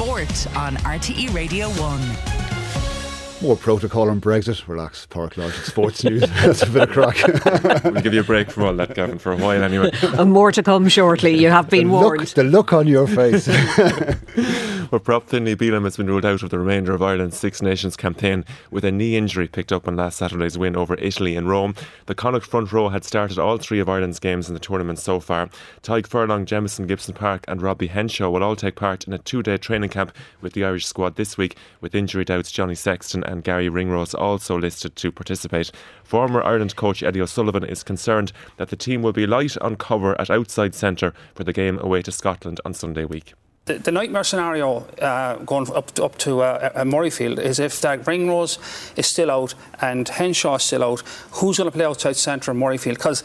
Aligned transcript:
Sport 0.00 0.56
on 0.56 0.76
RTE 0.76 1.34
Radio 1.34 1.68
1. 1.68 3.46
More 3.46 3.54
protocol 3.54 4.08
on 4.08 4.18
Brexit. 4.18 4.66
Relax, 4.66 5.04
Park 5.04 5.36
Lodge. 5.36 5.52
Sports 5.52 6.02
news. 6.04 6.22
That's 6.42 6.62
a 6.62 6.70
bit 6.70 6.88
of 6.88 6.88
crack. 6.88 7.84
we'll 7.84 8.02
give 8.02 8.14
you 8.14 8.20
a 8.20 8.24
break 8.24 8.50
from 8.50 8.62
all 8.62 8.72
that, 8.76 8.94
Gavin, 8.94 9.18
for 9.18 9.32
a 9.32 9.36
while 9.36 9.62
anyway. 9.62 9.90
And 10.02 10.32
more 10.32 10.52
to 10.52 10.62
come 10.62 10.88
shortly. 10.88 11.36
You 11.36 11.50
have 11.50 11.68
been 11.68 11.88
the 11.88 11.92
warned. 11.92 12.20
Look, 12.20 12.30
the 12.30 12.44
look 12.44 12.72
on 12.72 12.88
your 12.88 13.06
face. 13.06 13.46
well, 14.90 14.98
Prop 14.98 15.28
Finlay 15.28 15.54
Bealham 15.54 15.84
has 15.84 15.96
been 15.96 16.08
ruled 16.08 16.24
out 16.24 16.42
of 16.42 16.50
the 16.50 16.58
remainder 16.58 16.92
of 16.92 17.00
Ireland's 17.00 17.38
Six 17.38 17.62
Nations 17.62 17.96
campaign 17.96 18.44
with 18.72 18.84
a 18.84 18.90
knee 18.90 19.16
injury 19.16 19.46
picked 19.46 19.70
up 19.70 19.86
on 19.86 19.94
last 19.94 20.18
Saturday's 20.18 20.58
win 20.58 20.74
over 20.74 20.94
Italy 20.94 21.36
in 21.36 21.46
Rome. 21.46 21.76
The 22.06 22.14
Connacht 22.16 22.44
front 22.44 22.72
row 22.72 22.88
had 22.88 23.04
started 23.04 23.38
all 23.38 23.56
three 23.58 23.78
of 23.78 23.88
Ireland's 23.88 24.18
games 24.18 24.48
in 24.48 24.54
the 24.54 24.60
tournament 24.60 24.98
so 24.98 25.20
far. 25.20 25.48
Tadhg 25.82 26.08
Furlong, 26.08 26.44
Jamison 26.44 26.88
Gibson 26.88 27.14
Park, 27.14 27.44
and 27.46 27.62
Robbie 27.62 27.86
Henshaw 27.86 28.30
will 28.30 28.42
all 28.42 28.56
take 28.56 28.74
part 28.74 29.06
in 29.06 29.12
a 29.12 29.18
two 29.18 29.44
day 29.44 29.56
training 29.58 29.90
camp 29.90 30.12
with 30.40 30.54
the 30.54 30.64
Irish 30.64 30.86
squad 30.86 31.14
this 31.14 31.38
week, 31.38 31.56
with 31.80 31.94
injury 31.94 32.24
doubts 32.24 32.50
Johnny 32.50 32.74
Sexton 32.74 33.22
and 33.22 33.44
Garry 33.44 33.68
Ringrose 33.68 34.14
also 34.14 34.58
listed 34.58 34.96
to 34.96 35.12
participate. 35.12 35.70
Former 36.02 36.42
Ireland 36.42 36.74
coach 36.74 37.04
Eddie 37.04 37.20
O'Sullivan 37.20 37.62
is 37.62 37.84
concerned 37.84 38.32
that 38.56 38.70
the 38.70 38.76
team 38.76 39.02
will 39.02 39.12
be 39.12 39.26
light 39.26 39.56
on 39.58 39.76
cover 39.76 40.20
at 40.20 40.30
outside 40.30 40.74
centre 40.74 41.14
for 41.36 41.44
the 41.44 41.52
game 41.52 41.78
away 41.78 42.02
to 42.02 42.10
Scotland 42.10 42.60
on 42.64 42.74
Sunday 42.74 43.04
week. 43.04 43.34
The, 43.70 43.78
the, 43.78 43.92
nightmare 43.92 44.24
scenario 44.24 44.78
uh, 45.00 45.36
going 45.36 45.70
up 45.72 45.92
to, 45.92 46.04
up 46.04 46.18
to 46.18 46.40
uh, 46.40 46.82
Murrayfield 46.82 47.38
is 47.38 47.60
if 47.60 47.80
that 47.82 48.04
Ringrose 48.04 48.58
is 48.96 49.06
still 49.06 49.30
out 49.30 49.54
and 49.80 50.08
Henshaw 50.08 50.56
is 50.56 50.64
still 50.64 50.82
out, 50.82 51.02
who's 51.34 51.58
going 51.58 51.70
to 51.70 51.76
play 51.76 51.84
outside 51.84 52.16
centre 52.16 52.50
in 52.50 52.56
Murrayfield? 52.56 52.94
Because 52.94 53.22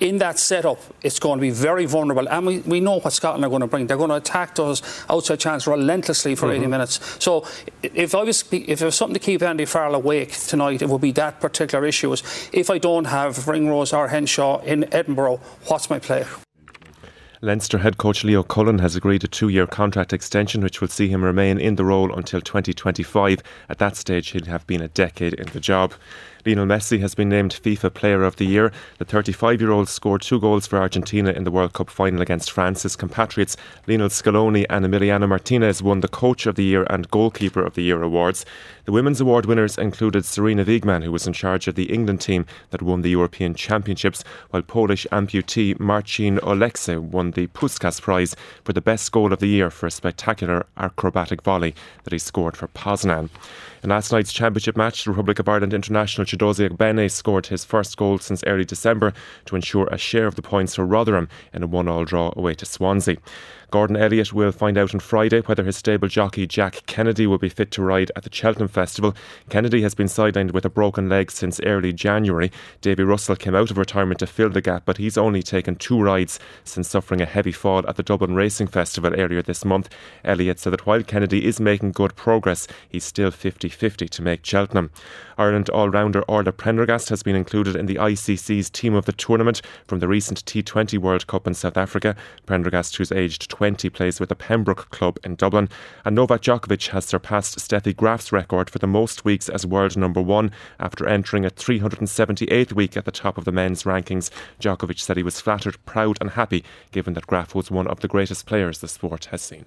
in 0.00 0.18
that 0.18 0.40
setup, 0.40 0.80
it's 1.04 1.20
going 1.20 1.38
to 1.38 1.40
be 1.40 1.50
very 1.50 1.86
vulnerable. 1.86 2.28
And 2.28 2.44
we, 2.44 2.58
we 2.60 2.80
know 2.80 2.98
what 2.98 3.12
Scotland 3.12 3.44
are 3.44 3.48
going 3.48 3.60
to 3.60 3.68
bring. 3.68 3.86
They're 3.86 3.96
going 3.96 4.10
to 4.10 4.16
attack 4.16 4.56
those 4.56 4.82
outside 5.08 5.38
chances 5.38 5.68
relentlessly 5.68 6.34
for 6.34 6.46
mm-hmm. 6.46 6.62
80 6.62 6.66
minutes. 6.66 7.16
So 7.22 7.46
if 7.84 8.16
I 8.16 8.24
was 8.24 8.44
if 8.50 8.80
there 8.80 8.86
was 8.86 8.96
something 8.96 9.14
to 9.14 9.20
keep 9.20 9.42
Andy 9.42 9.64
Farrell 9.64 9.94
awake 9.94 10.32
tonight, 10.32 10.82
it 10.82 10.88
would 10.88 11.02
be 11.02 11.12
that 11.12 11.40
particular 11.40 11.86
issue. 11.86 12.12
Is 12.12 12.50
if 12.52 12.68
I 12.68 12.78
don't 12.78 13.04
have 13.04 13.46
Ringrose 13.46 13.92
or 13.92 14.08
Henshaw 14.08 14.58
in 14.62 14.92
Edinburgh, 14.92 15.36
what's 15.66 15.88
my 15.88 16.00
play? 16.00 16.24
Leinster 17.40 17.78
head 17.78 17.98
coach 17.98 18.24
Leo 18.24 18.42
Cullen 18.42 18.80
has 18.80 18.96
agreed 18.96 19.22
a 19.22 19.28
two 19.28 19.48
year 19.48 19.66
contract 19.66 20.12
extension 20.12 20.60
which 20.60 20.80
will 20.80 20.88
see 20.88 21.06
him 21.06 21.22
remain 21.22 21.60
in 21.60 21.76
the 21.76 21.84
role 21.84 22.12
until 22.12 22.40
2025. 22.40 23.44
At 23.68 23.78
that 23.78 23.94
stage, 23.94 24.30
he'll 24.30 24.46
have 24.46 24.66
been 24.66 24.82
a 24.82 24.88
decade 24.88 25.34
in 25.34 25.46
the 25.46 25.60
job. 25.60 25.94
Lionel 26.48 26.64
Messi 26.64 26.98
has 27.00 27.14
been 27.14 27.28
named 27.28 27.52
FIFA 27.62 27.92
Player 27.92 28.22
of 28.22 28.36
the 28.36 28.46
Year. 28.46 28.72
The 28.96 29.04
35 29.04 29.60
year 29.60 29.70
old 29.70 29.86
scored 29.86 30.22
two 30.22 30.40
goals 30.40 30.66
for 30.66 30.78
Argentina 30.78 31.30
in 31.30 31.44
the 31.44 31.50
World 31.50 31.74
Cup 31.74 31.90
final 31.90 32.22
against 32.22 32.50
France. 32.50 32.84
His 32.84 32.96
compatriots 32.96 33.54
Lionel 33.86 34.08
Scaloni 34.08 34.64
and 34.70 34.86
Emiliano 34.86 35.28
Martinez 35.28 35.82
won 35.82 36.00
the 36.00 36.08
Coach 36.08 36.46
of 36.46 36.54
the 36.54 36.64
Year 36.64 36.86
and 36.88 37.10
Goalkeeper 37.10 37.62
of 37.62 37.74
the 37.74 37.82
Year 37.82 38.02
awards. 38.02 38.46
The 38.86 38.92
women's 38.92 39.20
award 39.20 39.44
winners 39.44 39.76
included 39.76 40.24
Sarina 40.24 40.64
Wiegman, 40.64 41.04
who 41.04 41.12
was 41.12 41.26
in 41.26 41.34
charge 41.34 41.68
of 41.68 41.74
the 41.74 41.92
England 41.92 42.22
team 42.22 42.46
that 42.70 42.80
won 42.80 43.02
the 43.02 43.10
European 43.10 43.52
Championships, 43.52 44.24
while 44.48 44.62
Polish 44.62 45.06
amputee 45.12 45.78
Marcin 45.78 46.38
Oleksy 46.38 46.98
won 46.98 47.32
the 47.32 47.48
Puskas 47.48 48.00
Prize 48.00 48.34
for 48.64 48.72
the 48.72 48.80
best 48.80 49.12
goal 49.12 49.34
of 49.34 49.40
the 49.40 49.48
year 49.48 49.68
for 49.68 49.86
a 49.86 49.90
spectacular 49.90 50.64
acrobatic 50.78 51.42
volley 51.42 51.74
that 52.04 52.14
he 52.14 52.18
scored 52.18 52.56
for 52.56 52.68
Poznan. 52.68 53.28
In 53.82 53.90
last 53.90 54.10
night's 54.10 54.32
championship 54.32 54.76
match, 54.76 55.04
the 55.04 55.10
Republic 55.10 55.38
of 55.38 55.48
Ireland 55.48 55.72
international 55.72 56.24
Chiedozie 56.38 56.68
Ogbene 56.68 57.10
scored 57.10 57.46
his 57.46 57.64
first 57.64 57.96
goal 57.96 58.18
since 58.18 58.44
early 58.46 58.64
December 58.64 59.12
to 59.46 59.56
ensure 59.56 59.88
a 59.88 59.98
share 59.98 60.26
of 60.26 60.36
the 60.36 60.42
points 60.42 60.76
for 60.76 60.86
Rotherham 60.86 61.28
in 61.52 61.62
a 61.62 61.66
one-all 61.66 62.04
draw 62.04 62.32
away 62.36 62.54
to 62.54 62.66
Swansea. 62.66 63.16
Gordon 63.70 63.96
Elliott 63.96 64.32
will 64.32 64.50
find 64.50 64.78
out 64.78 64.94
on 64.94 65.00
Friday 65.00 65.40
whether 65.40 65.62
his 65.62 65.76
stable 65.76 66.08
jockey 66.08 66.46
Jack 66.46 66.84
Kennedy 66.86 67.26
will 67.26 67.36
be 67.36 67.50
fit 67.50 67.70
to 67.72 67.82
ride 67.82 68.10
at 68.16 68.22
the 68.22 68.32
Cheltenham 68.32 68.68
Festival. 68.68 69.14
Kennedy 69.50 69.82
has 69.82 69.94
been 69.94 70.06
sidelined 70.06 70.52
with 70.52 70.64
a 70.64 70.70
broken 70.70 71.10
leg 71.10 71.30
since 71.30 71.60
early 71.60 71.92
January. 71.92 72.50
Davy 72.80 73.02
Russell 73.02 73.36
came 73.36 73.54
out 73.54 73.70
of 73.70 73.76
retirement 73.76 74.20
to 74.20 74.26
fill 74.26 74.48
the 74.48 74.62
gap, 74.62 74.84
but 74.86 74.96
he's 74.96 75.18
only 75.18 75.42
taken 75.42 75.76
two 75.76 76.00
rides 76.00 76.40
since 76.64 76.88
suffering 76.88 77.20
a 77.20 77.26
heavy 77.26 77.52
fall 77.52 77.86
at 77.86 77.96
the 77.96 78.02
Dublin 78.02 78.34
Racing 78.34 78.68
Festival 78.68 79.14
earlier 79.14 79.42
this 79.42 79.66
month. 79.66 79.90
Elliott 80.24 80.60
said 80.60 80.72
that 80.72 80.86
while 80.86 81.02
Kennedy 81.02 81.44
is 81.44 81.60
making 81.60 81.92
good 81.92 82.16
progress, 82.16 82.66
he's 82.88 83.04
still 83.04 83.30
50 83.30 83.68
50 83.68 84.08
to 84.08 84.22
make 84.22 84.46
Cheltenham. 84.46 84.90
Ireland 85.36 85.68
all 85.68 85.90
rounder 85.90 86.17
Orla 86.26 86.52
Prendergast 86.52 87.08
has 87.10 87.22
been 87.22 87.36
included 87.36 87.76
in 87.76 87.86
the 87.86 87.96
ICC's 87.96 88.70
team 88.70 88.94
of 88.94 89.04
the 89.04 89.12
tournament 89.12 89.62
from 89.86 89.98
the 89.98 90.08
recent 90.08 90.44
T20 90.44 90.98
World 90.98 91.26
Cup 91.26 91.46
in 91.46 91.54
South 91.54 91.76
Africa. 91.76 92.16
Prendergast, 92.46 92.96
who's 92.96 93.12
aged 93.12 93.48
20 93.50 93.88
plays 93.90 94.18
with 94.18 94.28
the 94.28 94.34
Pembroke 94.34 94.90
club 94.90 95.18
in 95.24 95.34
Dublin. 95.36 95.68
And 96.04 96.16
Novak 96.16 96.42
Djokovic 96.42 96.88
has 96.88 97.04
surpassed 97.04 97.58
Steffi 97.58 97.94
Graf's 97.94 98.32
record 98.32 98.70
for 98.70 98.78
the 98.78 98.86
most 98.86 99.24
weeks 99.24 99.48
as 99.48 99.66
world 99.66 99.96
number 99.96 100.20
one 100.20 100.50
after 100.80 101.08
entering 101.08 101.44
a 101.44 101.50
378th 101.50 102.72
week 102.72 102.96
at 102.96 103.04
the 103.04 103.10
top 103.10 103.38
of 103.38 103.44
the 103.44 103.52
men's 103.52 103.84
rankings. 103.84 104.30
Djokovic 104.60 104.98
said 104.98 105.16
he 105.16 105.22
was 105.22 105.40
flattered, 105.40 105.76
proud, 105.86 106.18
and 106.20 106.30
happy 106.30 106.64
given 106.92 107.14
that 107.14 107.26
Graf 107.26 107.54
was 107.54 107.70
one 107.70 107.86
of 107.86 108.00
the 108.00 108.08
greatest 108.08 108.46
players 108.46 108.78
the 108.78 108.88
sport 108.88 109.26
has 109.26 109.42
seen. 109.42 109.66